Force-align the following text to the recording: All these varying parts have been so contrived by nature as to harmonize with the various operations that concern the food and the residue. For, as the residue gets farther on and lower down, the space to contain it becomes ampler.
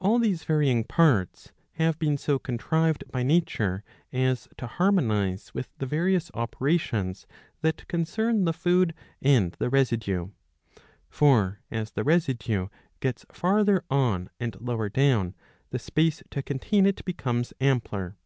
All 0.00 0.18
these 0.18 0.44
varying 0.44 0.82
parts 0.82 1.52
have 1.72 1.98
been 1.98 2.16
so 2.16 2.38
contrived 2.38 3.04
by 3.12 3.22
nature 3.22 3.84
as 4.10 4.48
to 4.56 4.66
harmonize 4.66 5.52
with 5.52 5.68
the 5.76 5.84
various 5.84 6.30
operations 6.32 7.26
that 7.60 7.86
concern 7.86 8.46
the 8.46 8.54
food 8.54 8.94
and 9.20 9.52
the 9.58 9.68
residue. 9.68 10.30
For, 11.10 11.60
as 11.70 11.90
the 11.90 12.02
residue 12.02 12.68
gets 13.00 13.26
farther 13.30 13.84
on 13.90 14.30
and 14.40 14.58
lower 14.58 14.88
down, 14.88 15.34
the 15.68 15.78
space 15.78 16.22
to 16.30 16.42
contain 16.42 16.86
it 16.86 17.04
becomes 17.04 17.52
ampler. 17.60 18.16